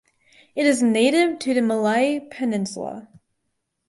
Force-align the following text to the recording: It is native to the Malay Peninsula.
It 0.55 0.65
is 0.65 0.81
native 0.81 1.37
to 1.37 1.53
the 1.53 1.61
Malay 1.61 2.19
Peninsula. 2.31 3.07